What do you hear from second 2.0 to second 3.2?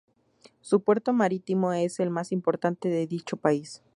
más importante de